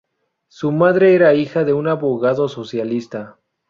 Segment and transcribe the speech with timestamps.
[0.47, 3.37] Su madre era hija de un abogado socialista.